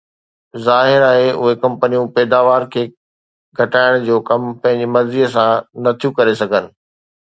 ظاهر 0.67 1.01
آهي، 1.11 1.27
اهي 1.43 1.53
ڪمپنيون 1.65 2.07
پيداوار 2.15 2.67
کي 2.73 2.85
گهٽائڻ 3.61 4.01
جو 4.11 4.19
ڪم 4.31 4.51
پنهنجي 4.61 4.93
مرضي 4.99 5.33
سان 5.39 5.51
نه 5.83 5.99
ٿيون 5.99 6.21
ڪري 6.21 6.41
سگهن 6.45 6.65